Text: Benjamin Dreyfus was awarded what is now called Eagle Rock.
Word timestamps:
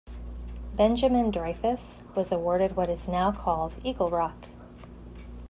Benjamin 0.73 1.29
Dreyfus 1.29 1.99
was 2.15 2.31
awarded 2.31 2.75
what 2.75 2.89
is 2.89 3.07
now 3.07 3.31
called 3.31 3.75
Eagle 3.83 4.09
Rock. 4.09 4.47